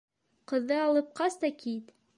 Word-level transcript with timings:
Ҡыҙҙы 0.51 0.79
алып 0.87 1.13
ҡас 1.21 1.41
та 1.45 1.55
кит! 1.65 1.99